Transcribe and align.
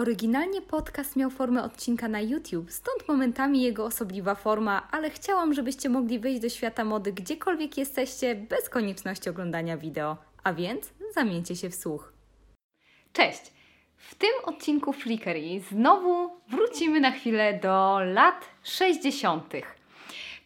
Oryginalnie 0.00 0.62
podcast 0.62 1.16
miał 1.16 1.30
formę 1.30 1.62
odcinka 1.62 2.08
na 2.08 2.20
YouTube, 2.20 2.70
stąd 2.70 3.08
momentami 3.08 3.62
jego 3.62 3.84
osobliwa 3.84 4.34
forma, 4.34 4.88
ale 4.90 5.10
chciałam, 5.10 5.54
żebyście 5.54 5.88
mogli 5.88 6.18
wyjść 6.18 6.40
do 6.40 6.48
świata 6.48 6.84
mody 6.84 7.12
gdziekolwiek 7.12 7.78
jesteście, 7.78 8.34
bez 8.34 8.68
konieczności 8.68 9.30
oglądania 9.30 9.76
wideo. 9.76 10.16
A 10.44 10.52
więc 10.52 10.92
zamieńcie 11.14 11.56
się 11.56 11.70
w 11.70 11.74
słuch. 11.74 12.12
Cześć! 13.12 13.52
W 13.96 14.14
tym 14.14 14.30
odcinku 14.44 14.92
Flickery 14.92 15.60
znowu 15.70 16.30
wrócimy 16.48 17.00
na 17.00 17.10
chwilę 17.10 17.58
do 17.62 17.98
lat 18.04 18.48
60. 18.62 19.52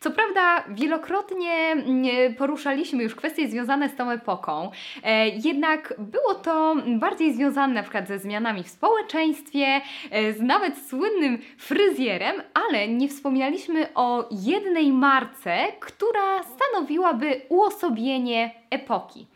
Co 0.04 0.10
prawda, 0.10 0.64
wielokrotnie 0.68 1.52
mm, 1.52 2.34
poruszaliśmy 2.34 3.02
już 3.02 3.14
kwestie 3.14 3.48
związane 3.48 3.88
z 3.88 3.96
tą 3.96 4.10
epoką, 4.10 4.70
e, 5.02 5.28
jednak 5.28 5.94
było 5.98 6.34
to 6.34 6.76
bardziej 6.86 7.34
związane 7.34 7.74
na 7.74 7.82
przykład 7.82 8.08
ze 8.08 8.18
zmianami 8.18 8.62
w 8.62 8.68
społeczeństwie, 8.68 9.80
e, 10.10 10.32
z 10.32 10.40
nawet 10.40 10.78
słynnym 10.78 11.38
fryzjerem, 11.58 12.42
ale 12.54 12.88
nie 12.88 13.08
wspominaliśmy 13.08 13.94
o 13.94 14.28
jednej 14.30 14.92
marce, 14.92 15.56
która 15.80 16.42
stanowiłaby 16.42 17.40
uosobienie 17.48 18.63
epoki. 18.74 19.26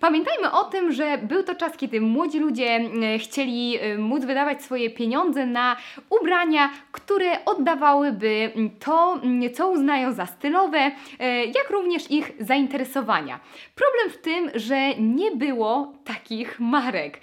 Pamiętajmy 0.00 0.52
o 0.52 0.64
tym, 0.64 0.92
że 0.92 1.18
był 1.18 1.42
to 1.42 1.54
czas, 1.54 1.76
kiedy 1.76 2.00
młodzi 2.00 2.38
ludzie 2.38 2.66
e, 2.66 3.18
chcieli 3.18 3.78
e, 3.80 3.98
móc 3.98 4.24
wydawać 4.24 4.62
swoje 4.62 4.90
pieniądze 4.90 5.46
na 5.46 5.76
ubrania, 6.10 6.70
które 6.92 7.44
oddawałyby 7.44 8.52
to, 8.84 9.20
co 9.54 9.70
uznają 9.70 10.12
za 10.12 10.26
stylowe, 10.26 10.78
e, 11.18 11.44
jak 11.44 11.70
również 11.70 12.10
ich 12.10 12.32
zainteresowania. 12.40 13.40
Problem 13.74 14.10
w 14.10 14.18
tym, 14.18 14.50
że 14.54 14.94
nie 14.94 15.30
było 15.30 15.92
takich 16.04 16.60
marek. 16.60 17.20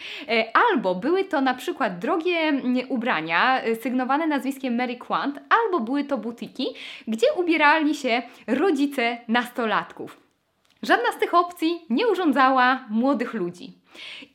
Albo 0.54 0.96
były 0.96 1.24
to 1.24 1.42
na 1.42 1.54
przykład 1.54 2.00
drogie 2.00 2.62
ubrania 2.90 3.62
sygnowane 3.82 4.28
nazwiskiem 4.28 4.76
Mary 4.76 4.96
Quant, 4.96 5.40
albo 5.50 5.80
były 5.80 6.04
to 6.04 6.18
butiki, 6.18 6.68
gdzie 7.08 7.28
ubierali 7.34 7.96
się 7.96 8.22
rodzice 8.48 9.18
nastolatków. 9.28 10.27
Żadna 10.84 11.12
z 11.12 11.18
tych 11.18 11.34
opcji 11.34 11.86
nie 11.90 12.08
urządzała 12.08 12.86
młodych 12.90 13.34
ludzi. 13.34 13.74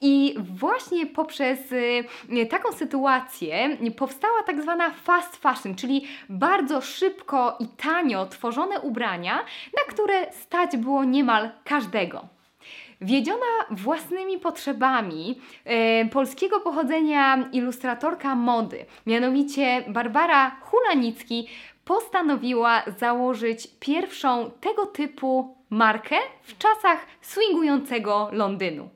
I 0.01 0.35
właśnie 0.39 1.07
poprzez 1.07 1.73
y, 1.73 2.47
taką 2.51 2.73
sytuację 2.73 3.77
powstała 3.97 4.43
tak 4.43 4.63
zwana 4.63 4.91
fast 4.91 5.37
fashion, 5.37 5.75
czyli 5.75 6.07
bardzo 6.29 6.81
szybko 6.81 7.57
i 7.61 7.69
tanio 7.69 8.27
tworzone 8.27 8.81
ubrania, 8.81 9.35
na 9.77 9.95
które 9.95 10.33
stać 10.33 10.77
było 10.77 11.05
niemal 11.05 11.51
każdego. 11.65 12.29
Wiedziona 13.01 13.47
własnymi 13.71 14.39
potrzebami 14.39 15.41
e, 15.65 16.05
polskiego 16.05 16.61
pochodzenia 16.61 17.49
ilustratorka 17.53 18.35
mody, 18.35 18.85
mianowicie 19.07 19.85
Barbara 19.89 20.51
Hulanicki, 20.61 21.49
postanowiła 21.85 22.83
założyć 22.99 23.69
pierwszą 23.81 24.51
tego 24.61 24.87
typu 24.87 25.57
markę 25.71 26.17
w 26.43 26.59
czasach 26.59 27.07
swingującego 27.21 28.29
Londynu. 28.33 28.89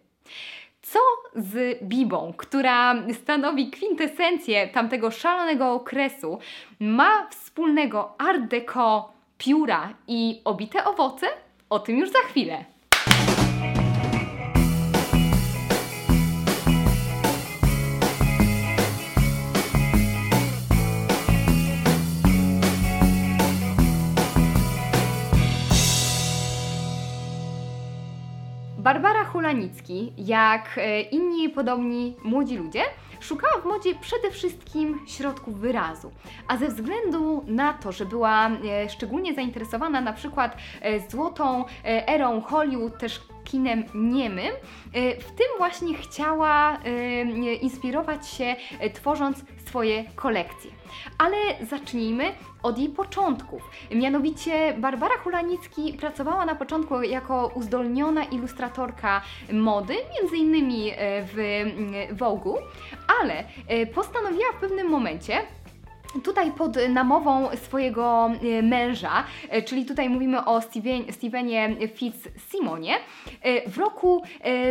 Co 0.83 0.99
z 1.35 1.83
Bibą, 1.83 2.35
która 2.37 2.95
stanowi 3.23 3.71
kwintesencję 3.71 4.69
tamtego 4.69 5.11
szalonego 5.11 5.73
okresu, 5.73 6.39
ma 6.81 7.29
wspólnego 7.31 8.15
art 8.21 8.43
deco, 8.43 9.13
pióra 9.39 9.95
i 10.09 10.41
obite 10.45 10.85
owoce? 10.85 11.27
O 11.71 11.79
tym 11.79 11.99
już 11.99 12.11
za 12.11 12.19
chwilę. 12.19 12.76
Hulanicki, 29.47 30.13
jak 30.19 30.79
e, 30.79 31.01
inni 31.01 31.49
podobni 31.49 32.17
młodzi 32.25 32.57
ludzie, 32.57 32.83
szukała 33.21 33.63
w 33.63 33.65
modzie 33.65 33.95
przede 33.95 34.31
wszystkim 34.31 35.01
środków 35.07 35.59
wyrazu. 35.59 36.11
A 36.49 36.57
ze 36.57 36.69
względu 36.69 37.45
na 37.47 37.73
to, 37.73 37.93
że 37.93 38.07
była 38.07 38.49
e, 38.49 38.89
szczególnie 38.89 39.35
zainteresowana 39.35 40.01
na 40.01 40.13
przykład 40.13 40.57
e, 40.81 41.11
złotą 41.11 41.65
erą 41.85 42.41
Hollywood, 42.41 42.99
też 42.99 43.21
kinem 43.47 43.85
niemym, 43.95 44.53
w 45.21 45.25
tym 45.25 45.47
właśnie 45.59 45.95
chciała 45.95 46.79
inspirować 47.61 48.29
się 48.29 48.57
tworząc 48.95 49.45
swoje 49.67 50.05
kolekcje. 50.17 50.71
Ale 51.19 51.37
zacznijmy 51.61 52.25
od 52.63 52.79
jej 52.79 52.89
początków. 52.89 53.63
Mianowicie 53.91 54.75
Barbara 54.79 55.19
Hulanicki 55.19 55.93
pracowała 55.93 56.45
na 56.45 56.55
początku 56.55 57.03
jako 57.03 57.53
uzdolniona 57.55 58.25
ilustratorka 58.25 59.23
mody, 59.53 59.95
między 60.21 60.37
innymi 60.37 60.93
w 61.33 61.65
Vogue'u, 62.13 62.55
ale 63.21 63.45
postanowiła 63.95 64.53
w 64.53 64.61
pewnym 64.61 64.89
momencie 64.89 65.39
Tutaj 66.25 66.53
pod 66.53 66.77
namową 66.89 67.49
swojego 67.57 68.31
e, 68.59 68.63
męża, 68.63 69.25
czyli 69.65 69.85
tutaj 69.85 70.09
mówimy 70.09 70.45
o 70.45 70.61
Steven, 70.61 71.13
Stevenie 71.13 71.77
Fitzsimonie, 71.95 72.95
w 73.67 73.79
roku 73.79 74.23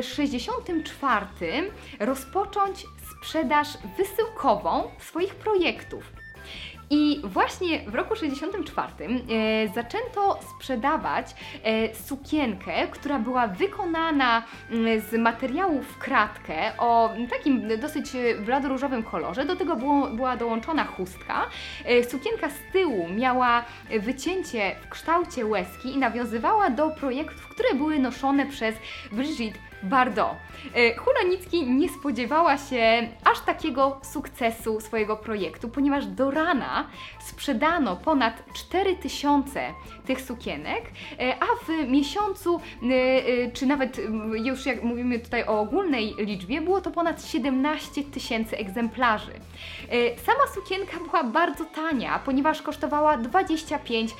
64 0.02 1.26
rozpocząć 2.00 2.86
sprzedaż 3.12 3.68
wysyłkową 3.98 4.84
swoich 5.00 5.36
projektów. 5.36 6.25
I 6.90 7.22
właśnie 7.23 7.79
w 7.88 7.96
roku 7.96 8.16
64 8.16 8.94
e, 9.06 9.68
zaczęto 9.68 10.40
sprzedawać 10.41 11.35
e, 11.63 11.96
sukienkę, 11.96 12.88
która 12.88 13.19
była 13.19 13.47
wykonana 13.47 14.44
mm, 14.72 15.01
z 15.01 15.13
materiału 15.13 15.81
w 15.81 15.97
kratkę 15.97 16.78
o 16.78 17.13
takim 17.29 17.79
dosyć 17.79 18.06
bladoróżowym 18.46 19.03
kolorze. 19.03 19.46
Do 19.46 19.56
tego 19.56 19.75
było, 19.75 20.07
była 20.07 20.38
dołączona 20.38 20.85
chustka. 20.85 21.46
E, 21.85 22.03
sukienka 22.03 22.50
z 22.50 22.73
tyłu 22.73 23.09
miała 23.09 23.66
wycięcie 24.00 24.75
w 24.81 24.90
kształcie 24.90 25.46
łezki 25.46 25.94
i 25.94 25.97
nawiązywała 25.97 26.69
do 26.69 26.90
projektów, 26.90 27.47
które 27.47 27.73
były 27.73 28.00
noszone 28.00 28.46
przez 28.46 28.75
Brigitte 29.12 29.59
Bardot. 29.85 30.35
E, 30.73 30.96
Hulanicki 30.96 31.68
nie 31.68 31.90
spodziewała 31.90 32.57
się 32.57 33.07
aż 33.23 33.40
takiego 33.40 34.00
sukcesu 34.03 34.81
swojego 34.81 35.18
projektu, 35.18 35.69
ponieważ 35.69 36.06
do 36.06 36.31
rana 36.31 36.88
sprzedano 37.19 37.96
ponad 37.96 38.44
4000 38.53 39.73
tych 40.06 40.22
sukienek, 40.22 40.84
e, 41.19 41.35
a 41.40 41.46
w 41.66 41.90
miesiącu, 41.90 42.59
e, 42.59 43.51
czy 43.51 43.66
nawet 43.66 44.01
już 44.34 44.66
jak 44.66 44.84
mówimy 44.84 45.19
tutaj 45.19 45.44
o 45.44 45.59
ogólnej 45.59 46.16
liczbie, 46.17 46.62
było 46.62 46.81
to 46.81 46.91
ponad 46.91 47.25
17 47.25 48.03
tysięcy 48.03 48.57
egzemplarzy. 48.57 49.31
Sama 50.25 50.47
sukienka 50.53 50.97
była 51.09 51.23
bardzo 51.23 51.66
tania, 51.66 52.19
ponieważ 52.25 52.62
kosztowała 52.62 53.17
25 53.17 54.12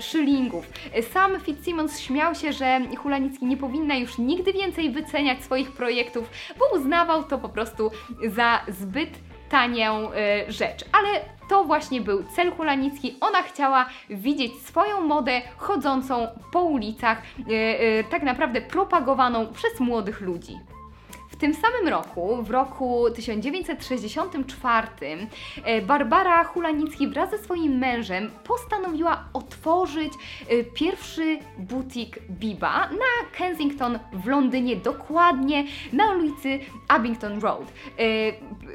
szylingów. 0.00 0.66
Sam 1.12 1.40
Fitzsimmons 1.40 2.00
śmiał 2.00 2.34
się, 2.34 2.52
że 2.52 2.80
Hulanicki 2.96 3.46
nie 3.46 3.56
powinna 3.56 3.94
już 3.94 4.18
nigdy 4.18 4.52
więcej 4.52 4.90
wyceniać 5.04 5.44
swoich 5.44 5.72
projektów, 5.72 6.30
bo 6.58 6.78
uznawał 6.78 7.22
to 7.22 7.38
po 7.38 7.48
prostu 7.48 7.90
za 8.26 8.60
zbyt 8.68 9.10
tanią 9.48 10.12
y, 10.12 10.52
rzecz. 10.52 10.84
Ale 10.92 11.20
to 11.48 11.64
właśnie 11.64 12.00
był 12.00 12.24
cel 12.36 12.52
Hulanicki. 12.52 13.16
Ona 13.20 13.42
chciała 13.42 13.86
widzieć 14.10 14.52
swoją 14.62 15.00
modę 15.00 15.42
chodzącą 15.56 16.26
po 16.52 16.62
ulicach, 16.62 17.22
y, 17.38 17.52
y, 17.52 18.04
tak 18.10 18.22
naprawdę 18.22 18.60
propagowaną 18.60 19.52
przez 19.52 19.80
młodych 19.80 20.20
ludzi. 20.20 20.58
W 21.34 21.36
tym 21.36 21.54
samym 21.54 21.88
roku, 21.88 22.42
w 22.42 22.50
roku 22.50 23.10
1964, 23.10 24.88
e, 25.64 25.82
Barbara 25.82 26.44
Hulanicki 26.44 27.08
wraz 27.08 27.30
ze 27.30 27.38
swoim 27.38 27.78
mężem 27.78 28.30
postanowiła 28.44 29.24
otworzyć 29.32 30.12
e, 30.48 30.64
pierwszy 30.64 31.38
butik 31.58 32.18
Biba 32.30 32.88
na 32.88 33.38
Kensington 33.38 33.98
w 34.12 34.26
Londynie, 34.26 34.76
dokładnie 34.76 35.64
na 35.92 36.12
ulicy 36.12 36.58
Abington 36.88 37.40
Road. 37.40 37.72
E, 37.98 38.02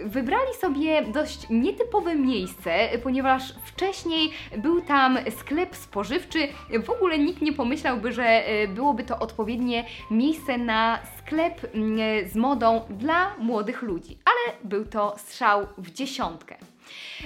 wybrali 0.06 0.54
sobie 0.62 1.02
dość 1.02 1.50
nietypowe 1.50 2.16
miejsce, 2.16 2.72
ponieważ 3.04 3.54
wcześniej 3.66 4.32
był 4.58 4.82
tam 4.82 5.18
sklep 5.38 5.76
spożywczy. 5.76 6.48
W 6.86 6.90
ogóle 6.90 7.20
nikt 7.20 7.42
nie 7.42 7.54
pomyślałby, 7.54 8.12
że 8.12 8.44
byłoby 8.76 9.04
to 9.04 9.20
odpowiednie 9.20 9.86
miejsce 10.12 10.58
na 10.58 11.00
sklep 11.18 11.76
mm, 11.76 11.98
z 12.30 12.36
modą 12.36 12.49
dla 12.90 13.36
młodych 13.38 13.82
ludzi, 13.82 14.18
ale 14.26 14.58
był 14.64 14.86
to 14.86 15.16
strzał 15.18 15.68
w 15.78 15.92
dziesiątkę. 15.92 16.56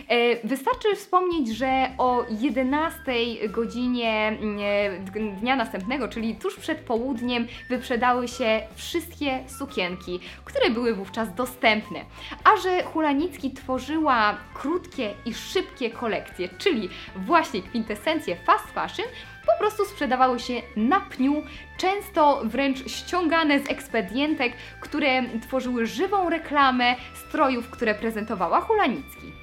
E, 0.10 0.48
wystarczy 0.48 0.96
wspomnieć, 0.96 1.58
że 1.58 1.90
o 1.98 2.26
11 2.40 3.02
godzinie 3.50 4.28
mm, 4.42 5.36
dnia 5.40 5.56
następnego, 5.56 6.08
czyli 6.08 6.36
tuż 6.36 6.56
przed 6.56 6.80
południem, 6.80 7.48
wyprzedały 7.70 8.28
się 8.28 8.62
wszystkie 8.76 9.44
sukienki, 9.60 10.20
które 10.46 10.70
były 10.70 10.94
wówczas 10.94 11.36
dostępne. 11.36 12.00
A 12.44 12.58
że 12.58 12.84
Hulanicki 12.84 13.52
tworzyła 13.52 14.38
krótkie 14.54 15.14
i 15.26 15.34
szybkie 15.34 15.90
kolekcje, 15.90 16.50
czyli 16.58 16.90
właśnie 17.16 17.62
kwintesencję 17.62 18.36
fast 18.36 18.66
fashion, 18.66 19.08
po 19.46 19.58
prostu 19.60 19.86
sprzedawały 19.86 20.40
się 20.40 20.54
na 20.76 21.00
pniu, 21.00 21.44
często 21.78 22.42
wręcz 22.46 22.92
ściągane 22.92 23.60
z 23.60 23.70
ekspedientek, 23.70 24.54
które 24.80 25.24
tworzyły 25.40 25.86
żywą 25.86 26.30
reklamę 26.30 26.96
strojów, 27.28 27.70
które 27.70 27.96
prezentowała 27.96 28.62
Hulanicki. 28.62 29.43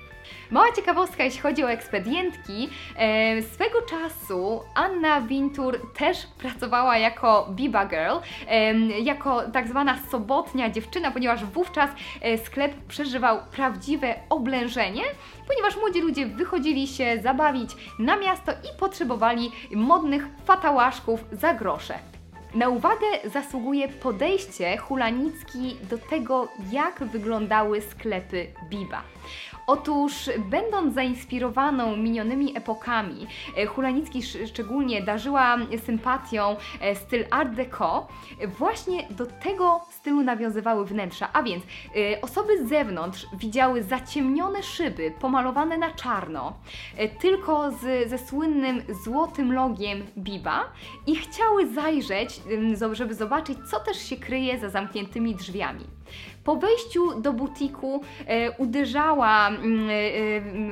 Mała 0.50 0.72
ciekawostka, 0.72 1.24
jeśli 1.24 1.40
chodzi 1.40 1.64
o 1.64 1.70
ekspedientki. 1.70 2.68
E, 2.96 3.42
swego 3.42 3.82
czasu 3.82 4.60
Anna 4.74 5.20
Wintour 5.20 5.92
też 5.92 6.26
pracowała 6.38 6.98
jako 6.98 7.48
Biba 7.50 7.86
Girl, 7.86 8.16
e, 8.48 8.74
jako 9.00 9.42
tak 9.50 9.68
zwana 9.68 9.98
sobotnia 10.10 10.70
dziewczyna, 10.70 11.10
ponieważ 11.10 11.44
wówczas 11.44 11.90
e, 12.20 12.38
sklep 12.38 12.74
przeżywał 12.88 13.38
prawdziwe 13.52 14.14
oblężenie, 14.30 15.02
ponieważ 15.48 15.76
młodzi 15.76 16.00
ludzie 16.00 16.26
wychodzili 16.26 16.86
się 16.86 17.20
zabawić 17.22 17.70
na 17.98 18.16
miasto 18.16 18.52
i 18.52 18.78
potrzebowali 18.78 19.50
modnych 19.70 20.26
fatałaszków 20.44 21.24
za 21.32 21.54
grosze. 21.54 21.94
Na 22.54 22.68
uwagę 22.68 23.06
zasługuje 23.24 23.88
podejście 23.88 24.76
Hulanicki 24.76 25.76
do 25.90 25.98
tego, 25.98 26.48
jak 26.72 27.04
wyglądały 27.04 27.80
sklepy 27.80 28.46
Biba. 28.70 29.02
Otóż, 29.70 30.30
będąc 30.38 30.94
zainspirowaną 30.94 31.96
minionymi 31.96 32.56
epokami, 32.56 33.26
e, 33.56 33.66
Hulanicki 33.66 34.22
szczególnie 34.22 35.02
darzyła 35.02 35.56
sympatią 35.86 36.56
e, 36.80 36.94
styl 36.94 37.24
Art 37.30 37.54
Deco, 37.54 38.08
właśnie 38.58 39.08
do 39.10 39.26
tego 39.26 39.80
stylu 39.90 40.22
nawiązywały 40.22 40.86
wnętrza, 40.86 41.28
a 41.32 41.42
więc 41.42 41.64
e, 41.64 42.20
osoby 42.20 42.66
z 42.66 42.68
zewnątrz 42.68 43.26
widziały 43.32 43.82
zaciemnione 43.82 44.62
szyby 44.62 45.12
pomalowane 45.20 45.78
na 45.78 45.90
czarno, 45.90 46.52
tylko 47.20 47.70
z, 47.70 48.08
ze 48.08 48.18
słynnym 48.18 48.82
złotym 49.04 49.52
logiem 49.52 50.06
Biba 50.18 50.64
i 51.06 51.16
chciały 51.16 51.66
zajrzeć, 51.66 52.40
żeby 52.92 53.14
zobaczyć, 53.14 53.58
co 53.70 53.80
też 53.80 53.98
się 54.08 54.16
kryje 54.16 54.58
za 54.58 54.68
zamkniętymi 54.68 55.34
drzwiami. 55.34 55.84
Po 56.44 56.56
wejściu 56.56 57.20
do 57.20 57.32
butiku 57.32 58.00
e, 58.26 58.50
uderzała 58.50 59.48
mm, 59.48 59.90
e, 59.90 59.92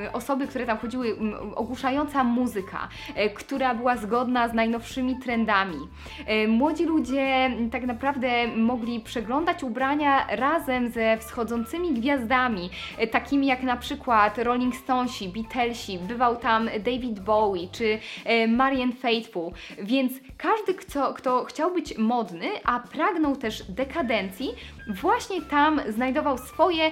e, 0.05 0.13
osoby, 0.13 0.47
które 0.47 0.65
tam 0.65 0.77
chodziły, 0.77 1.07
mm, 1.07 1.53
ogłuszająca 1.55 2.23
muzyka, 2.23 2.87
e, 3.15 3.29
która 3.29 3.75
była 3.75 3.97
zgodna 3.97 4.47
z 4.47 4.53
najnowszymi 4.53 5.15
trendami. 5.15 5.77
E, 6.25 6.47
młodzi 6.47 6.85
ludzie 6.85 7.51
tak 7.71 7.85
naprawdę 7.85 8.47
mogli 8.47 8.99
przeglądać 8.99 9.63
ubrania 9.63 10.27
razem 10.35 10.89
ze 10.89 11.17
wschodzącymi 11.17 11.93
gwiazdami, 11.93 12.69
e, 12.97 13.07
takimi 13.07 13.47
jak 13.47 13.63
na 13.63 13.77
przykład 13.77 14.37
Rolling 14.37 14.75
Stonesi, 14.75 15.29
Beatlesi, 15.29 15.99
bywał 15.99 16.35
tam 16.35 16.69
David 16.79 17.19
Bowie 17.19 17.67
czy 17.71 17.99
Marian 18.47 18.91
Faithfull, 18.91 19.51
więc 19.81 20.13
każdy, 20.37 20.73
kto, 20.73 21.13
kto 21.13 21.45
chciał 21.45 21.73
być 21.73 21.97
modny, 21.97 22.47
a 22.63 22.79
pragnął 22.79 23.35
też 23.35 23.63
dekadencji, 23.63 24.49
właśnie 24.87 25.41
tam 25.41 25.68
znajdował 25.89 26.37
swoje 26.37 26.91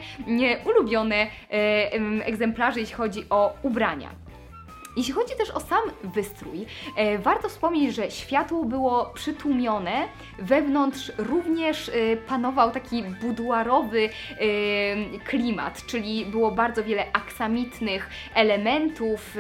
ulubione 0.66 1.16
e, 1.16 1.28
egzemplarze, 2.26 2.80
jeśli 2.80 2.96
chodzi 2.96 3.26
o 3.30 3.54
ubrania. 3.64 4.27
Jeśli 4.98 5.14
chodzi 5.14 5.36
też 5.36 5.52
o 5.52 5.60
sam 5.60 5.82
wystrój, 6.04 6.66
e, 6.96 7.18
warto 7.18 7.50
wspomnieć, 7.50 7.96
że 7.96 8.12
światło 8.12 8.66
było 8.66 9.06
przytłumione, 9.06 10.08
wewnątrz 10.40 11.12
również 11.18 11.90
e, 11.90 12.18
panował 12.18 12.72
taki 12.72 13.04
buduarowy 13.04 14.10
e, 14.10 14.10
klimat, 15.20 15.86
czyli 15.86 16.26
było 16.26 16.52
bardzo 16.52 16.84
wiele 16.84 17.06
aksamitnych 17.14 18.10
elementów, 18.34 19.36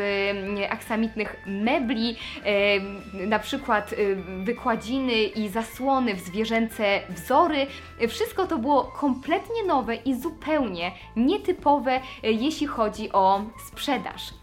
e, 0.60 0.70
aksamitnych 0.70 1.36
mebli, 1.46 2.16
e, 2.46 2.80
na 3.28 3.40
przykład 3.40 3.94
e, 3.94 3.96
wykładziny 4.44 5.24
i 5.24 5.50
zasłony 5.50 6.16
w 6.16 6.20
zwierzęce 6.20 7.02
wzory. 7.10 7.68
Wszystko 8.10 8.48
to 8.48 8.58
było 8.58 8.84
kompletnie 8.84 9.64
nowe 9.68 9.96
i 9.96 10.16
zupełnie 10.16 10.92
nietypowe, 11.16 12.00
jeśli 12.24 12.68
chodzi 12.68 13.12
o 13.12 13.42
sprzedaż. 13.68 14.34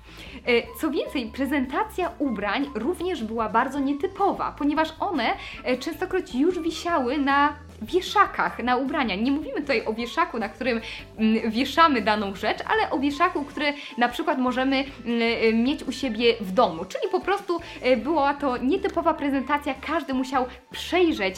E, 0.47 0.79
co 0.81 0.91
więcej, 0.91 1.27
prezentacja 1.27 2.11
ubrań 2.19 2.71
również 2.75 3.25
była 3.25 3.49
bardzo 3.49 3.81
nietypowa, 3.81 4.55
ponieważ 4.59 4.89
one 5.01 5.33
e, 5.65 5.77
częstokroć 5.77 6.35
już 6.35 6.59
wisiały 6.59 7.19
na 7.19 7.53
wieszakach 7.83 8.59
na 8.59 8.77
ubrania. 8.77 9.15
Nie 9.15 9.33
mówimy 9.33 9.61
tutaj 9.61 9.85
o 9.87 9.95
wieszaku, 9.95 10.39
na 10.39 10.49
którym 10.49 10.81
mm, 11.19 11.51
wieszamy 11.51 12.03
daną 12.03 12.35
rzecz, 12.35 12.59
ale 12.67 12.91
o 12.91 12.99
wieszaku, 12.99 13.45
który 13.45 13.73
na 13.99 14.09
przykład 14.09 14.39
możemy 14.39 14.77
mm, 14.77 15.23
e, 15.43 15.53
mieć 15.53 15.83
u 15.83 15.93
siebie 15.93 16.35
w 16.41 16.53
domu. 16.53 16.85
Czyli 16.85 17.09
po 17.13 17.21
prostu 17.21 17.61
była 17.97 18.35
to 18.35 18.57
nietypowa 18.57 19.15
prezentacja, 19.15 19.75
każdy 19.87 20.15
musiał 20.15 20.47
przejrzeć 20.71 21.37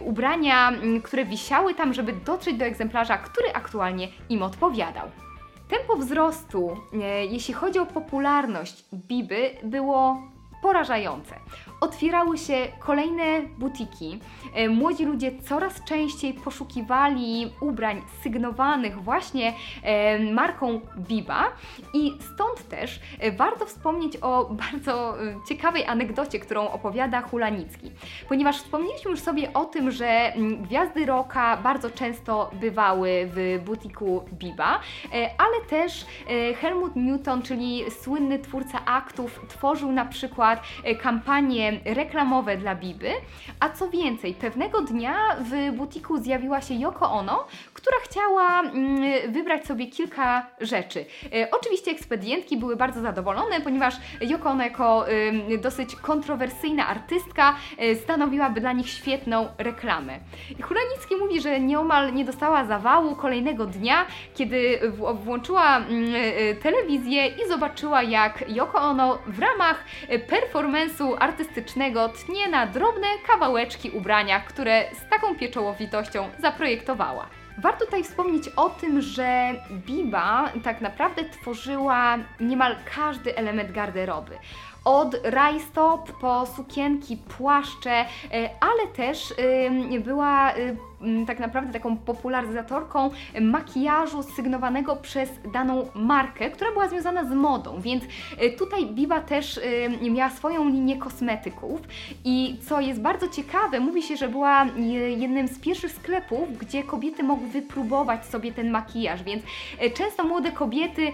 ubrania, 0.00 0.68
mm, 0.68 1.02
które 1.02 1.24
wisiały 1.24 1.74
tam, 1.74 1.94
żeby 1.94 2.12
dotrzeć 2.12 2.56
do 2.56 2.64
egzemplarza, 2.64 3.18
który 3.18 3.52
aktualnie 3.52 4.08
im 4.28 4.42
odpowiadał. 4.42 5.10
Tempo 5.78 5.96
wzrostu, 5.96 6.76
e, 6.92 7.26
jeśli 7.26 7.54
chodzi 7.54 7.78
o 7.78 7.86
popularność 7.86 8.84
Biby, 8.94 9.50
było 9.62 10.22
porażające 10.64 11.34
otwierały 11.84 12.38
się 12.38 12.68
kolejne 12.78 13.42
butiki. 13.58 14.20
E, 14.54 14.68
młodzi 14.68 15.04
ludzie 15.04 15.32
coraz 15.42 15.84
częściej 15.84 16.34
poszukiwali 16.34 17.52
ubrań 17.60 18.02
sygnowanych 18.22 19.02
właśnie 19.02 19.52
e, 19.82 20.18
marką 20.18 20.80
Biba 20.98 21.44
i 21.94 22.12
stąd 22.20 22.68
też 22.68 23.00
e, 23.18 23.32
warto 23.32 23.66
wspomnieć 23.66 24.16
o 24.22 24.44
bardzo 24.70 25.14
ciekawej 25.48 25.86
anegdocie, 25.86 26.38
którą 26.38 26.68
opowiada 26.68 27.22
Hulanicki. 27.22 27.90
Ponieważ 28.28 28.56
wspomnieliśmy 28.56 29.10
już 29.10 29.20
sobie 29.20 29.52
o 29.52 29.64
tym, 29.64 29.90
że 29.90 30.06
mm, 30.06 30.62
gwiazdy 30.62 31.06
rocka 31.06 31.56
bardzo 31.56 31.90
często 31.90 32.50
bywały 32.52 33.30
w 33.34 33.62
butiku 33.64 34.24
Biba, 34.32 34.80
ale 35.38 35.66
też 35.68 36.06
Helmut 36.60 36.96
Newton, 36.96 37.42
czyli 37.42 37.90
słynny 37.90 38.38
twórca 38.38 38.84
aktów, 38.84 39.40
tworzył 39.48 39.92
na 39.92 40.04
przykład 40.04 40.53
kampanię 41.00 41.80
reklamowe 41.84 42.56
dla 42.56 42.74
Biby, 42.74 43.10
a 43.60 43.70
co 43.70 43.90
więcej, 43.90 44.34
pewnego 44.34 44.80
dnia 44.80 45.14
w 45.40 45.76
butiku 45.76 46.18
zjawiła 46.18 46.60
się 46.60 46.74
Yoko 46.74 47.10
Ono, 47.10 47.46
która 47.74 47.96
chciała 48.04 48.60
mm, 48.60 49.32
wybrać 49.32 49.66
sobie 49.66 49.86
kilka 49.86 50.46
rzeczy. 50.60 51.04
E, 51.32 51.50
oczywiście 51.50 51.90
ekspedientki 51.90 52.56
były 52.56 52.76
bardzo 52.76 53.00
zadowolone, 53.00 53.60
ponieważ 53.60 53.94
Yoko 54.20 54.50
Ono 54.50 54.64
jako 54.64 55.06
dosyć 55.62 55.96
kontrowersyjna 55.96 56.86
artystka 56.88 57.54
e, 57.78 57.94
stanowiłaby 57.94 58.60
dla 58.60 58.72
nich 58.72 58.88
świetną 58.88 59.48
reklamę. 59.58 60.18
I 60.58 60.62
Hulanicki 60.62 61.16
mówi, 61.16 61.40
że 61.40 61.60
nieomal 61.60 62.14
nie 62.14 62.24
dostała 62.24 62.64
zawału 62.64 63.16
kolejnego 63.16 63.66
dnia, 63.66 64.06
kiedy 64.34 64.80
włączyła 65.24 65.76
mm, 65.76 66.14
e, 66.14 66.54
telewizję 66.54 67.26
i 67.26 67.48
zobaczyła 67.48 68.02
jak 68.02 68.44
Yoko 68.48 68.78
Ono 68.78 69.18
w 69.26 69.38
ramach 69.38 69.84
performance'u 70.44 71.16
artystycznego 71.20 72.08
tnie 72.08 72.48
na 72.48 72.66
drobne 72.66 73.06
kawałeczki 73.26 73.90
ubrania, 73.90 74.40
które 74.40 74.84
z 74.92 75.10
taką 75.10 75.34
pieczołowitością 75.34 76.28
zaprojektowała. 76.38 77.26
Warto 77.58 77.84
tutaj 77.84 78.04
wspomnieć 78.04 78.48
o 78.56 78.70
tym, 78.70 79.00
że 79.00 79.54
Biba 79.70 80.52
tak 80.64 80.80
naprawdę 80.80 81.24
tworzyła 81.24 82.18
niemal 82.40 82.76
każdy 82.96 83.36
element 83.36 83.72
garderoby 83.72 84.38
od 84.84 85.16
rajstop 85.22 86.12
po 86.20 86.46
sukienki, 86.46 87.16
płaszcze, 87.16 87.90
e, 87.90 88.06
ale 88.60 88.86
też 88.96 89.34
była 90.00 90.56
y, 90.56 90.76
tak 91.26 91.38
naprawdę 91.38 91.72
taką 91.72 91.96
popularyzatorką 91.96 93.10
makijażu 93.40 94.22
sygnowanego 94.22 94.96
przez 94.96 95.30
daną 95.52 95.88
markę, 95.94 96.50
która 96.50 96.72
była 96.72 96.88
związana 96.88 97.24
z 97.24 97.32
modą, 97.32 97.80
więc 97.80 98.04
y, 98.04 98.50
tutaj 98.58 98.86
Biba 98.86 99.20
też 99.20 99.56
y, 99.56 100.10
miała 100.10 100.30
swoją 100.30 100.68
linię 100.68 100.96
kosmetyków. 100.96 101.80
I 102.24 102.56
co 102.68 102.80
jest 102.80 103.00
bardzo 103.00 103.28
ciekawe, 103.28 103.80
mówi 103.80 104.02
się, 104.02 104.16
że 104.16 104.28
była 104.28 104.66
jednym 105.16 105.48
z 105.48 105.58
pierwszych 105.58 105.92
sklepów, 105.92 106.58
gdzie 106.58 106.82
kobiety 106.82 107.22
mogły 107.22 107.48
wypróbować 107.48 108.26
sobie 108.26 108.52
ten 108.52 108.70
makijaż, 108.70 109.22
więc 109.22 109.42
często 109.94 110.24
młode 110.24 110.52
kobiety 110.52 111.12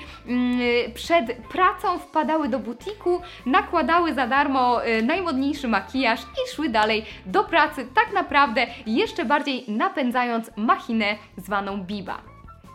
przed 0.94 1.36
pracą 1.36 1.98
wpadały 1.98 2.48
do 2.48 2.58
butiku, 2.58 3.20
nakładały 3.46 4.14
za 4.14 4.26
darmo 4.26 4.80
najmodniejszy 5.02 5.68
makijaż 5.68 6.20
i 6.20 6.54
szły 6.54 6.68
dalej 6.68 7.04
do 7.26 7.44
pracy, 7.44 7.86
tak 7.94 8.12
naprawdę 8.14 8.66
jeszcze 8.86 9.24
bardziej 9.24 9.64
napędzając 9.80 10.50
machinę 10.56 11.16
zwaną 11.36 11.82
Biba. 11.82 12.22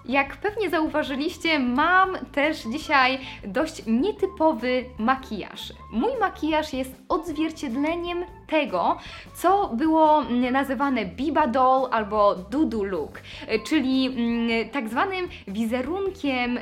Jak 0.06 0.38
pewnie 0.38 0.70
zauważyliście, 0.70 1.60
mam 1.60 2.18
też 2.32 2.64
dzisiaj 2.64 3.20
dość 3.48 3.86
nietypowy 3.88 4.86
makijaż. 5.00 5.74
Mój 5.92 6.12
makijaż 6.20 6.74
jest 6.74 6.96
odzwierciedleniem 7.10 8.26
tego, 8.48 8.98
co 9.34 9.68
było 9.68 10.24
nazywane 10.52 11.06
Biba 11.06 11.48
Doll 11.48 11.90
albo 11.92 12.36
Dudu 12.36 12.84
Look, 12.84 13.22
czyli 13.68 14.06
mm, 14.06 14.70
tak 14.70 14.90
zwanym 14.90 15.28
wizerunkiem 15.48 16.58
e, 16.58 16.62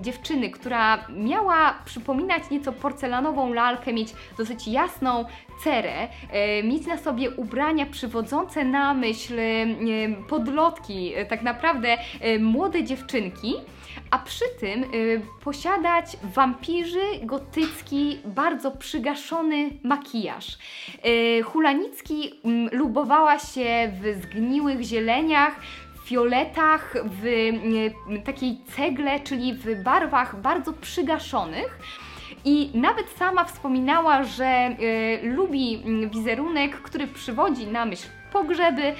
dziewczyny, 0.00 0.50
która 0.50 1.06
miała 1.08 1.74
przypominać 1.84 2.50
nieco 2.50 2.72
porcelanową 2.72 3.52
lalkę, 3.52 3.92
mieć 3.92 4.08
dosyć 4.38 4.68
jasną 4.68 5.24
cerę, 5.64 6.08
e, 6.30 6.62
mieć 6.62 6.86
na 6.86 6.98
sobie 6.98 7.30
ubrania 7.30 7.86
przywodzące 7.86 8.64
na 8.64 8.94
myśl 8.94 9.34
podlotki, 10.28 11.12
tak 11.28 11.42
naprawdę 11.42 11.98
młode 12.38 12.84
dziewczynki 12.84 13.54
a 14.10 14.18
przy 14.18 14.44
tym 14.60 14.94
y, 14.94 15.20
posiadać 15.44 16.16
wampirzy 16.22 17.00
gotycki, 17.22 18.18
bardzo 18.24 18.70
przygaszony 18.70 19.70
makijaż. 19.82 20.58
Y, 21.04 21.42
Hulanicki 21.42 22.28
y, 22.28 22.76
lubowała 22.76 23.38
się 23.38 23.92
w 24.00 24.22
zgniłych 24.22 24.82
zieleniach, 24.82 25.56
fioletach, 26.04 26.94
w 27.04 27.26
y, 27.26 28.22
takiej 28.24 28.58
cegle, 28.76 29.20
czyli 29.20 29.54
w 29.54 29.82
barwach 29.82 30.40
bardzo 30.40 30.72
przygaszonych. 30.72 31.78
I 32.44 32.70
nawet 32.74 33.08
sama 33.08 33.44
wspominała, 33.44 34.24
że 34.24 34.76
y, 34.80 35.20
lubi 35.22 35.82
mm, 35.84 36.10
wizerunek, 36.10 36.76
który 36.76 37.06
przywodzi 37.06 37.66
na 37.66 37.84
myśl 37.84 38.08
pogrzeby, 38.32 38.94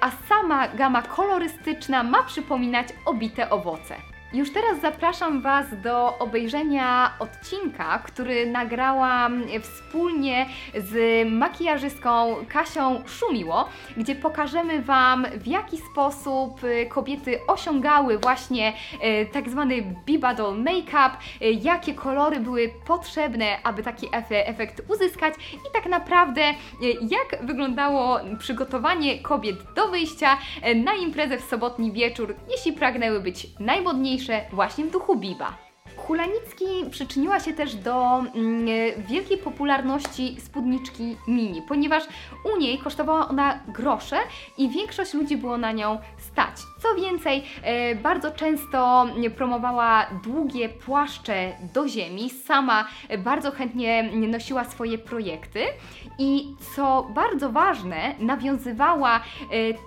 a 0.00 0.10
sama 0.28 0.68
gama 0.68 1.02
kolorystyczna 1.02 2.02
ma 2.02 2.22
przypominać 2.22 2.88
obite 3.06 3.50
owoce. 3.50 4.09
Już 4.32 4.52
teraz 4.52 4.80
zapraszam 4.80 5.42
Was 5.42 5.66
do 5.82 6.18
obejrzenia 6.18 7.14
odcinka, 7.18 7.98
który 7.98 8.46
nagrałam 8.46 9.42
wspólnie 9.62 10.46
z 10.74 11.26
makijażystką 11.30 12.36
Kasią 12.48 13.02
Szumiło, 13.06 13.68
gdzie 13.96 14.14
pokażemy 14.14 14.82
Wam 14.82 15.26
w 15.36 15.46
jaki 15.46 15.78
sposób 15.92 16.60
kobiety 16.88 17.38
osiągały 17.46 18.18
właśnie 18.18 18.72
e, 19.00 19.26
tak 19.26 19.48
zwany 19.48 19.82
Bibadol 20.06 20.58
Makeup, 20.58 21.18
e, 21.40 21.50
jakie 21.50 21.94
kolory 21.94 22.40
były 22.40 22.70
potrzebne, 22.86 23.62
aby 23.62 23.82
taki 23.82 24.08
efekt 24.30 24.82
uzyskać 24.88 25.34
i 25.52 25.72
tak 25.74 25.86
naprawdę 25.86 26.42
jak 27.00 27.46
wyglądało 27.46 28.20
przygotowanie 28.38 29.18
kobiet 29.18 29.56
do 29.76 29.88
wyjścia 29.88 30.38
na 30.84 30.94
imprezę 30.94 31.38
w 31.38 31.44
sobotni 31.44 31.92
wieczór, 31.92 32.34
jeśli 32.50 32.72
pragnęły 32.72 33.20
być 33.20 33.46
najmodniejsze 33.60 34.19
właśnie 34.52 34.84
w 34.84 34.90
duchu 34.90 35.16
Biba. 35.16 35.56
Hulanicki 35.96 36.64
przyczyniła 36.90 37.40
się 37.40 37.52
też 37.52 37.74
do 37.74 38.18
mm, 38.18 38.66
wielkiej 39.08 39.38
popularności 39.38 40.36
spódniczki 40.40 41.16
mini, 41.28 41.62
ponieważ 41.68 42.04
u 42.54 42.58
niej 42.58 42.78
kosztowała 42.78 43.28
ona 43.28 43.60
grosze 43.68 44.16
i 44.58 44.68
większość 44.68 45.14
ludzi 45.14 45.36
było 45.36 45.58
na 45.58 45.72
nią 45.72 45.98
stać. 46.40 46.66
Co 46.78 46.94
więcej, 46.94 47.44
e, 47.62 47.94
bardzo 47.94 48.30
często 48.30 49.06
promowała 49.36 50.06
długie 50.24 50.68
płaszcze 50.68 51.52
do 51.74 51.88
ziemi, 51.88 52.30
sama 52.30 52.88
bardzo 53.18 53.50
chętnie 53.50 54.02
nosiła 54.12 54.64
swoje 54.64 54.98
projekty 54.98 55.60
i 56.18 56.54
co 56.76 57.06
bardzo 57.14 57.52
ważne, 57.52 58.14
nawiązywała 58.18 59.16
e, 59.16 59.20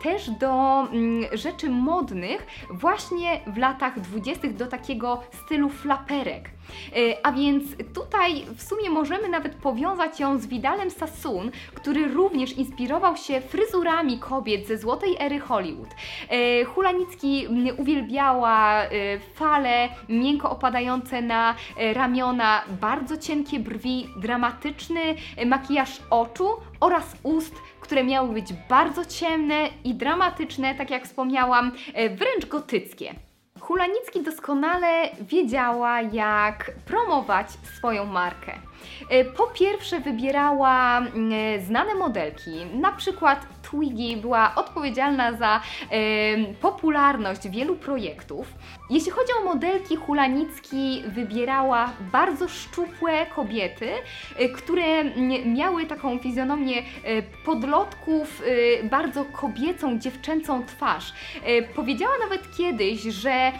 też 0.04 0.30
do 0.30 0.82
mm, 0.92 1.38
rzeczy 1.38 1.70
modnych 1.70 2.48
właśnie 2.70 3.40
w 3.48 3.58
latach 3.58 4.00
20. 4.00 4.48
do 4.48 4.68
takiego 4.68 5.24
stylu 5.46 5.70
flaperek. 5.70 6.50
E, 6.96 7.26
a 7.26 7.32
więc 7.32 7.64
tutaj 7.94 8.46
w 8.56 8.64
sumie 8.64 8.90
możemy 8.90 9.30
nawet 9.30 9.56
powiązać 9.56 10.20
ją 10.20 10.40
z 10.40 10.48
Vidalem 10.48 10.92
Sassoon, 10.92 11.52
który 11.74 12.08
również 12.08 12.54
inspirował 12.54 13.18
się 13.18 13.42
fryzurami 13.42 14.20
kobiet 14.20 14.68
ze 14.68 14.78
złotej 14.78 15.16
ery 15.20 15.40
Hollywood. 15.40 15.90
E, 16.30 16.64
Hulanicki 16.66 17.48
uwielbiała 17.78 18.84
e, 18.84 18.90
fale 19.20 19.90
miękko 20.10 20.50
opadające 20.52 21.22
na 21.22 21.56
ramiona, 21.94 22.64
bardzo 22.82 23.18
cienkie 23.18 23.60
brwi, 23.60 24.08
dramatyczny 24.18 25.02
makijaż 25.46 26.02
oczu 26.10 26.48
oraz 26.80 27.16
ust, 27.24 27.56
które 27.80 28.04
miały 28.04 28.34
być 28.34 28.54
bardzo 28.70 29.06
ciemne 29.06 29.70
i 29.84 29.94
dramatyczne, 29.94 30.76
tak 30.76 30.90
jak 30.90 31.06
wspomniałam, 31.06 31.72
wręcz 31.94 32.46
gotyckie. 32.46 33.16
Hulanicki 33.64 34.24
doskonale 34.24 35.10
wiedziała, 35.22 36.02
jak 36.02 36.72
promować 36.86 37.48
swoją 37.78 38.06
markę. 38.06 38.52
E, 39.10 39.26
po 39.26 39.48
pierwsze, 39.48 40.00
wybierała 40.00 41.00
e, 41.00 41.06
znane 41.62 41.96
modelki, 41.96 42.66
na 42.74 42.92
przykład 42.92 43.46
Twiggy 43.62 44.22
była 44.22 44.56
odpowiedzialna 44.56 45.34
za 45.34 45.62
popularność 46.62 47.50
wielu 47.50 47.76
projektów. 47.76 48.48
Jeśli 48.94 49.12
chodzi 49.12 49.32
o 49.42 49.46
modelki, 49.46 49.96
Hulanicki 49.96 51.04
wybierała 51.08 51.94
bardzo 52.12 52.48
szczupłe 52.48 53.26
kobiety, 53.26 53.90
e, 54.38 54.50
które 54.50 55.04
miały 55.46 55.86
taką 55.86 56.20
fizjonomię 56.20 56.78
e, 56.78 56.84
podlotków, 57.46 58.42
e, 58.82 58.84
bardzo 58.84 59.26
kobiecą, 59.26 60.00
dziewczęcą 60.00 60.66
twarz. 60.66 61.14
Powiedziała 61.76 62.14
nawet 62.20 62.58
kiedyś, 62.58 63.02
że 63.02 63.52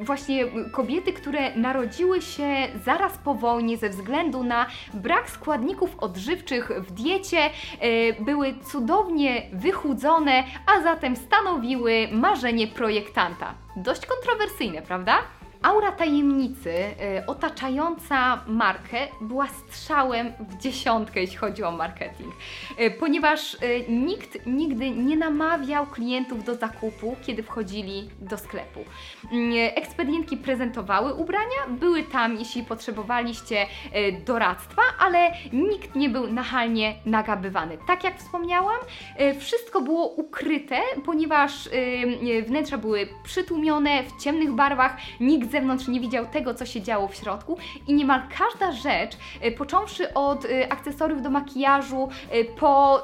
właśnie 0.00 0.44
kobiety, 0.72 1.12
które 1.12 1.56
narodziły 1.56 2.22
się 2.22 2.68
zaraz 2.84 3.18
po 3.18 3.34
wojnie 3.34 3.76
ze 3.76 3.88
względu 3.88 4.44
na 4.44 4.66
brak 4.94 5.30
składników 5.30 5.98
odżywczych 5.98 6.70
w 6.78 6.92
diecie, 6.92 7.50
były 8.20 8.54
cudownie 8.64 9.42
wychudzone, 9.52 10.44
a 10.76 10.82
zatem 10.82 11.16
stanowiły 11.16 12.08
marzenie 12.12 12.66
projektanta. 12.66 13.54
Dość 13.76 14.06
kontrowersyjne, 14.06 14.82
prawda? 14.82 15.18
Aura 15.62 15.92
tajemnicy 15.92 16.70
y, 16.70 17.26
otaczająca 17.26 18.40
markę 18.46 18.98
była 19.20 19.46
strzałem 19.46 20.32
w 20.40 20.58
dziesiątkę, 20.58 21.20
jeśli 21.20 21.36
chodzi 21.36 21.64
o 21.64 21.70
marketing, 21.70 22.34
y, 22.80 22.90
ponieważ 22.90 23.54
y, 23.54 23.58
nikt 23.88 24.46
nigdy 24.46 24.90
nie 24.90 25.16
namawiał 25.16 25.86
klientów 25.86 26.44
do 26.44 26.54
zakupu, 26.54 27.16
kiedy 27.26 27.42
wchodzili 27.42 28.10
do 28.20 28.38
sklepu. 28.38 28.80
Y, 28.80 29.74
ekspedientki 29.74 30.36
prezentowały 30.36 31.14
ubrania, 31.14 31.66
były 31.68 32.02
tam, 32.02 32.36
jeśli 32.36 32.62
potrzebowaliście 32.62 33.66
doradztwa, 34.26 34.82
ale 34.98 35.30
nikt 35.52 35.94
nie 35.94 36.08
był 36.08 36.32
nachalnie 36.32 36.94
nagabywany. 37.06 37.78
Tak 37.86 38.04
jak 38.04 38.18
wspomniałam, 38.18 38.78
wszystko 39.38 39.80
było 39.80 40.06
ukryte, 40.06 40.76
ponieważ 41.04 41.68
wnętrza 42.46 42.78
były 42.78 43.08
przytłumione 43.24 44.02
w 44.02 44.22
ciemnych 44.22 44.52
barwach, 44.52 44.96
nikt 45.20 45.51
zewnątrz 45.52 45.88
nie 45.88 46.00
widział 46.00 46.26
tego, 46.26 46.54
co 46.54 46.66
się 46.66 46.82
działo 46.82 47.08
w 47.08 47.14
środku 47.14 47.58
i 47.86 47.94
niemal 47.94 48.20
każda 48.38 48.72
rzecz, 48.72 49.16
y, 49.44 49.52
począwszy 49.52 50.14
od 50.14 50.44
y, 50.44 50.70
akcesoriów 50.70 51.22
do 51.22 51.30
makijażu, 51.30 52.08
y, 52.34 52.44
po 52.44 53.02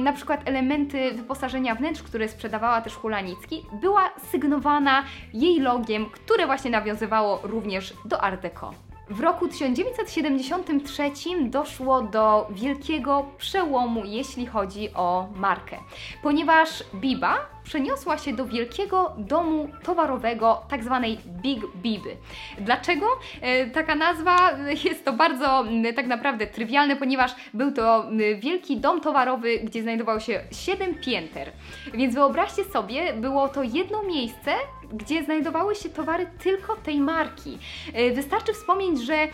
na 0.00 0.12
przykład 0.12 0.48
elementy 0.48 1.12
wyposażenia 1.12 1.74
wnętrz, 1.74 2.02
które 2.02 2.28
sprzedawała 2.28 2.80
też 2.80 2.94
Hulanicki, 2.94 3.66
była 3.80 4.10
sygnowana 4.30 5.04
jej 5.34 5.60
logiem, 5.60 6.06
które 6.06 6.46
właśnie 6.46 6.70
nawiązywało 6.70 7.40
również 7.42 7.94
do 8.04 8.20
Art 8.20 8.42
Deco. 8.42 8.85
W 9.10 9.20
roku 9.20 9.48
1973 9.48 11.10
doszło 11.40 12.02
do 12.02 12.46
wielkiego 12.50 13.26
przełomu, 13.38 14.02
jeśli 14.04 14.46
chodzi 14.46 14.94
o 14.94 15.28
markę, 15.36 15.76
ponieważ 16.22 16.84
Biba 16.94 17.36
przeniosła 17.66 18.18
się 18.18 18.32
do 18.32 18.46
wielkiego 18.46 19.12
domu 19.18 19.68
towarowego, 19.82 20.62
tak 20.68 20.84
zwanej 20.84 21.18
Big 21.26 21.60
Biby. 21.76 22.16
Dlaczego? 22.58 23.06
E, 23.40 23.66
taka 23.66 23.94
nazwa 23.94 24.50
jest 24.84 25.04
to 25.04 25.12
bardzo 25.12 25.64
tak 25.96 26.06
naprawdę 26.06 26.46
trywialne, 26.46 26.96
ponieważ 26.96 27.34
był 27.54 27.72
to 27.72 28.04
wielki 28.38 28.76
dom 28.76 29.00
towarowy, 29.00 29.58
gdzie 29.58 29.82
znajdowało 29.82 30.20
się 30.20 30.40
7 30.52 30.94
pięter. 30.94 31.52
Więc 31.94 32.14
wyobraźcie 32.14 32.64
sobie, 32.64 33.12
było 33.12 33.48
to 33.48 33.62
jedno 33.62 34.02
miejsce, 34.02 34.54
gdzie 34.92 35.24
znajdowały 35.24 35.74
się 35.74 35.88
towary 35.88 36.26
tylko 36.42 36.76
tej 36.76 37.00
marki. 37.00 37.58
E, 37.92 38.10
wystarczy 38.10 38.52
wspomnieć, 38.52 39.02
że 39.02 39.14
e, 39.14 39.28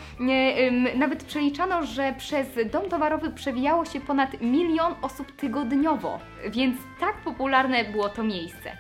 nawet 0.97 1.25
przeliczano, 1.25 1.87
że 1.87 2.15
przez 2.19 2.47
dom 2.73 2.89
towarowy 2.89 3.31
przewijało 3.31 3.85
się 3.85 4.01
ponad 4.01 4.41
milion 4.41 4.95
osób 5.03 5.33
tygodniowo, 5.33 6.19
więc 6.51 6.77
tak 7.01 7.17
popularne 7.25 7.85
było 7.85 8.09
to 8.09 8.23
miejsce. 8.23 8.77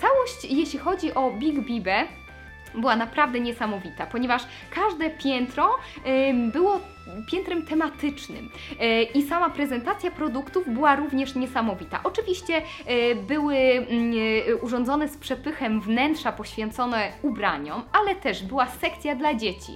Całość, 0.00 0.44
jeśli 0.50 0.78
chodzi 0.78 1.14
o 1.14 1.30
Big 1.30 1.60
Bibę, 1.60 2.04
była 2.74 2.96
naprawdę 2.96 3.40
niesamowita, 3.40 4.06
ponieważ 4.06 4.42
każde 4.70 5.10
piętro 5.10 5.70
było 6.52 6.80
piętrem 7.30 7.62
tematycznym 7.62 8.48
E, 8.80 9.02
i 9.02 9.22
sama 9.22 9.50
prezentacja 9.50 10.10
produktów 10.10 10.68
była 10.68 10.96
również 10.96 11.34
niesamowita. 11.34 12.00
Oczywiście 12.04 12.56
e, 12.56 13.14
były 13.14 13.54
mm, 13.56 14.12
e, 14.48 14.56
urządzone 14.56 15.08
z 15.08 15.16
przepychem 15.16 15.80
wnętrza 15.80 16.32
poświęcone 16.32 17.12
ubraniom, 17.22 17.82
ale 17.92 18.14
też 18.14 18.42
była 18.42 18.66
sekcja 18.66 19.14
dla 19.14 19.34
dzieci. 19.34 19.72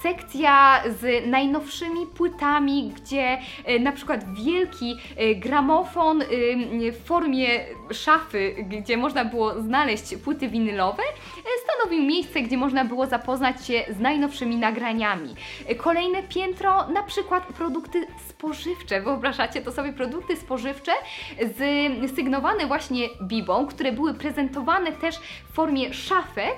Sekcja 0.00 0.82
z 1.00 1.26
najnowszymi 1.26 2.06
płytami, 2.06 2.92
gdzie 2.96 3.38
na 3.80 3.92
przykład 3.92 4.34
wielki 4.34 4.96
gramofon 5.36 6.22
w 6.92 7.04
formie 7.04 7.46
szafy, 7.92 8.56
gdzie 8.68 8.96
można 8.96 9.24
było 9.24 9.62
znaleźć 9.62 10.16
płyty 10.24 10.48
winylowe, 10.48 11.02
stanowił 11.74 12.02
miejsce, 12.02 12.40
gdzie 12.40 12.56
można 12.56 12.84
było 12.84 13.06
zapoznać 13.06 13.66
się 13.66 13.84
z 13.88 14.00
najnowszymi 14.00 14.56
nagraniami. 14.56 15.34
Kolejne 15.76 16.22
piętro, 16.22 16.88
na 16.88 17.02
przykład 17.02 17.46
produkty 17.46 18.06
spożywcze. 18.28 19.00
Wyobrażacie 19.00 19.60
to 19.60 19.72
sobie 19.72 19.92
produkty 19.92 20.36
spożywcze 20.36 20.92
sygnowane 22.16 22.66
właśnie 22.66 23.08
Bibą, 23.22 23.66
które 23.66 23.92
były 23.92 24.14
prezentowane 24.14 24.92
też 24.92 25.16
w 25.50 25.54
formie 25.54 25.94
szafek, 25.94 26.54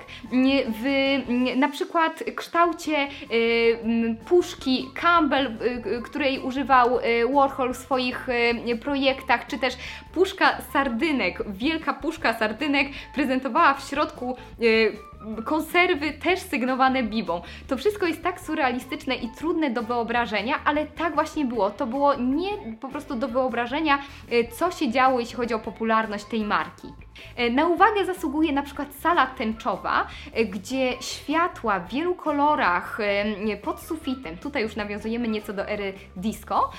w 0.83 1.17
na 1.57 1.69
przykład 1.69 2.25
kształcie 2.37 3.09
y, 3.33 4.17
puszki 4.29 4.87
Campbell, 4.95 5.47
y, 5.47 5.97
y, 5.99 6.03
której 6.03 6.39
używał 6.39 6.99
Warhol 7.35 7.75
w 7.75 7.77
swoich 7.77 8.27
projektach, 8.83 9.47
czy 9.47 9.59
też 9.59 9.75
puszka 10.15 10.63
sardynek, 10.73 11.43
wielka 11.49 11.95
puszka 11.95 12.39
sardynek 12.39 12.89
prezentowała 13.15 13.75
w 13.75 13.89
środku 13.89 14.37
konserwy 15.45 16.13
też 16.13 16.41
sygnowane 16.41 17.03
Bibą. 17.03 17.43
To 17.69 17.77
wszystko 17.77 18.07
jest 18.07 18.23
tak 18.23 18.41
surrealistyczne 18.41 19.15
i 19.15 19.29
trudne 19.29 19.71
do 19.71 19.83
wyobrażenia, 19.83 20.55
ale 20.65 20.87
tak 20.87 21.15
właśnie 21.15 21.45
było. 21.45 21.71
To 21.71 21.87
było 21.87 22.15
nie 22.15 22.51
po 22.81 22.89
prostu 22.89 23.17
do 23.17 23.29
wyobrażenia, 23.29 23.99
y, 24.33 24.49
co 24.59 24.71
się 24.71 24.91
działo, 24.91 25.21
jeśli 25.21 25.37
chodzi 25.37 25.55
o 25.55 25.59
popularność 25.59 26.25
tej 26.25 26.45
marki. 26.45 27.06
E, 27.37 27.51
Na 27.51 27.67
uwagę 27.67 28.05
zasługuje 28.05 28.53
na 28.53 28.63
przykład 28.63 28.95
sala 28.95 29.27
tęczowa, 29.27 30.07
e, 30.33 30.45
gdzie 30.45 30.93
światła 31.01 31.81
w 31.81 31.89
wielu 31.93 32.15
kolorach 32.15 33.01
e, 33.01 33.57
pod 33.57 33.81
sufitem, 33.81 34.37
tutaj 34.39 34.63
już 34.63 34.77
nawiązujemy 34.77 35.29
nieco 35.29 35.53
do 35.53 35.69
ery 35.69 35.93
disco, 36.17 36.71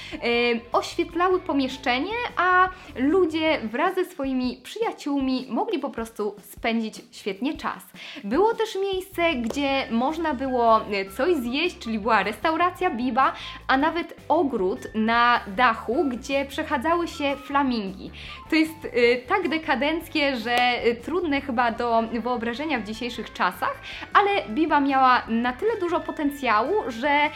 oświetlały 0.72 1.40
pomieszczenie, 1.40 2.14
a 2.38 2.70
ludzie 2.96 3.60
wraz 3.64 3.96
ze 3.96 4.06
swoimi 4.06 4.62
przyjaciółmi 4.64 5.48
mogli 5.50 5.80
po 5.80 5.90
prostu 5.90 6.36
spędzić 6.42 7.02
świetnie 7.12 7.58
czas. 7.58 7.84
Było 8.24 8.54
też 8.54 8.78
miejsce, 8.82 9.36
gdzie 9.36 9.88
można 9.92 10.34
było 10.34 10.82
coś 11.18 11.36
zjeść, 11.36 11.80
czyli 11.80 12.00
była 12.00 12.24
restauracja 12.24 12.90
Biba, 12.90 13.34
a 13.68 13.78
nawet 13.78 14.16
ogród 14.28 14.80
na 14.96 15.40
dachu, 15.48 16.06
gdzie 16.10 16.46
przechadzały 16.46 17.08
się 17.08 17.36
flamingi. 17.36 18.12
To 18.50 18.56
jest 18.56 18.88
tak 19.28 19.50
dekadenckie, 19.50 20.27
że 20.36 20.56
e, 20.56 20.96
trudne 20.96 21.42
chyba 21.42 21.72
do 21.72 22.04
wyobrażenia 22.12 22.80
w 22.80 22.84
dzisiejszych 22.84 23.34
czasach, 23.34 23.82
ale 24.14 24.50
Biba 24.50 24.80
miała 24.80 25.22
na 25.28 25.54
tyle 25.54 25.80
dużo 25.80 26.00
potencjału, 26.00 26.74
że 26.88 27.10
e, 27.10 27.30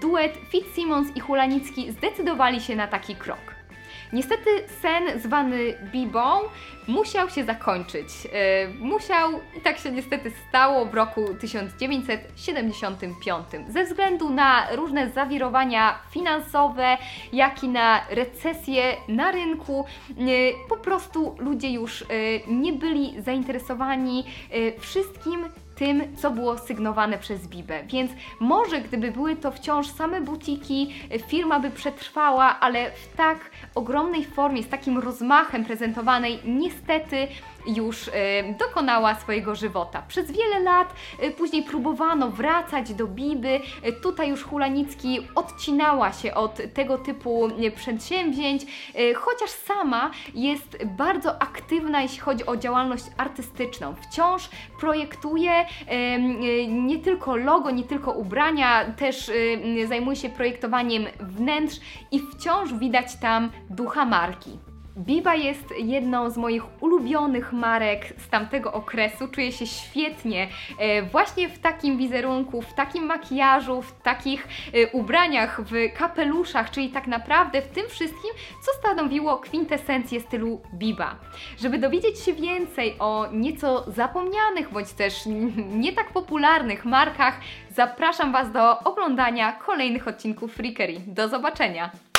duet 0.00 0.38
Fitzsimmons 0.48 1.16
i 1.16 1.20
Hulanicki 1.20 1.92
zdecydowali 1.92 2.60
się 2.60 2.76
na 2.76 2.86
taki 2.86 3.16
krok. 3.16 3.60
Niestety 4.12 4.50
sen 4.82 5.20
zwany 5.20 5.74
Bibą 5.92 6.40
musiał 6.90 7.30
się 7.30 7.44
zakończyć. 7.44 8.08
E, 8.32 8.68
musiał 8.78 9.30
i 9.58 9.60
tak 9.60 9.78
się 9.78 9.90
niestety 9.90 10.32
stało 10.48 10.86
w 10.86 10.94
roku 10.94 11.34
1975. 11.40 13.46
Ze 13.68 13.84
względu 13.84 14.30
na 14.30 14.76
różne 14.76 15.10
zawirowania 15.10 15.98
finansowe, 16.10 16.98
jak 17.32 17.64
i 17.64 17.68
na 17.68 18.00
recesję 18.10 18.96
na 19.08 19.30
rynku, 19.30 19.84
e, 20.10 20.14
po 20.68 20.76
prostu 20.76 21.36
ludzie 21.38 21.70
już 21.70 22.02
e, 22.02 22.04
nie 22.46 22.72
byli 22.72 23.22
zainteresowani 23.22 24.24
wszystkim 24.80 25.44
tym, 25.80 26.16
co 26.16 26.30
było 26.30 26.58
sygnowane 26.58 27.18
przez 27.18 27.48
Bibę. 27.48 27.82
Więc 27.86 28.10
może 28.40 28.80
gdyby 28.80 29.10
były 29.12 29.36
to 29.36 29.50
wciąż 29.50 29.86
same 29.86 30.20
butiki, 30.20 30.94
firma 31.26 31.60
by 31.60 31.70
przetrwała, 31.70 32.60
ale 32.60 32.90
w 32.90 33.16
tak 33.16 33.38
ogromnej 33.74 34.24
formie, 34.24 34.62
z 34.62 34.68
takim 34.68 34.98
rozmachem 34.98 35.64
prezentowanej, 35.64 36.38
niestety 36.44 37.28
już 37.66 38.08
e, 38.08 38.12
dokonała 38.58 39.14
swojego 39.14 39.54
żywota. 39.54 40.02
Przez 40.08 40.30
wiele 40.30 40.60
lat 40.60 40.94
e, 41.18 41.30
później 41.30 41.62
próbowano 41.62 42.30
wracać 42.30 42.94
do 42.94 43.06
Biby. 43.06 43.60
E, 43.82 43.92
tutaj 43.92 44.28
już 44.28 44.44
Hulanicki 44.44 45.28
odcinała 45.34 46.12
się 46.12 46.34
od 46.34 46.60
tego 46.74 46.98
typu 46.98 47.48
przedsięwzięć, 47.76 48.62
chociaż 49.16 49.50
sama 49.50 50.10
jest 50.34 50.84
bardzo 50.84 51.42
aktywna, 51.42 52.02
jeśli 52.02 52.18
chodzi 52.18 52.46
o 52.46 52.56
działalność 52.56 53.04
artystyczną. 53.16 53.94
Wciąż 53.94 54.48
projektuje 54.80 55.66
nie 56.68 56.98
tylko 56.98 57.36
logo, 57.36 57.70
nie 57.70 57.84
tylko 57.84 58.12
ubrania, 58.12 58.84
też 58.84 59.30
zajmuje 59.88 60.16
się 60.16 60.28
projektowaniem 60.28 61.06
wnętrz 61.20 61.80
i 62.12 62.20
wciąż 62.20 62.74
widać 62.74 63.16
tam 63.20 63.50
ducha 63.70 64.04
marki. 64.04 64.69
Biba 64.96 65.34
jest 65.34 65.64
jedną 65.78 66.30
z 66.30 66.36
moich 66.36 66.82
ulubionych 66.82 67.52
marek 67.52 68.14
z 68.18 68.28
tamtego 68.28 68.72
okresu. 68.72 69.28
Czuję 69.28 69.52
się 69.52 69.66
świetnie 69.66 70.48
e, 70.78 71.02
właśnie 71.02 71.48
w 71.48 71.58
takim 71.58 71.98
wizerunku, 71.98 72.62
w 72.62 72.74
takim 72.74 73.04
makijażu, 73.04 73.82
w 73.82 74.02
takich 74.02 74.48
e, 74.74 74.90
ubraniach, 74.90 75.60
w 75.62 75.72
kapeluszach, 75.98 76.70
czyli 76.70 76.88
tak 76.88 77.06
naprawdę 77.06 77.62
w 77.62 77.68
tym 77.68 77.88
wszystkim, 77.88 78.30
co 78.66 78.72
stanowiło 78.78 79.38
kwintesencję 79.38 80.20
stylu 80.20 80.60
Biba. 80.74 81.16
Żeby 81.58 81.78
dowiedzieć 81.78 82.18
się 82.18 82.32
więcej 82.32 82.96
o 82.98 83.26
nieco 83.32 83.84
zapomnianych 83.90 84.72
bądź 84.72 84.92
też 84.92 85.14
nie 85.84 85.92
tak 85.92 86.12
popularnych 86.12 86.84
markach, 86.84 87.40
zapraszam 87.70 88.32
Was 88.32 88.52
do 88.52 88.78
oglądania 88.80 89.52
kolejnych 89.52 90.08
odcinków 90.08 90.52
Freakery. 90.52 90.94
Do 91.06 91.28
zobaczenia! 91.28 92.09